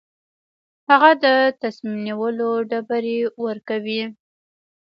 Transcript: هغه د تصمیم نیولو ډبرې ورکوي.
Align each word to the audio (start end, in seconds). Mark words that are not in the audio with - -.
هغه 0.89 1.11
د 1.23 1.25
تصمیم 1.61 1.95
نیولو 2.07 2.49
ډبرې 2.69 3.17
ورکوي. 3.45 4.03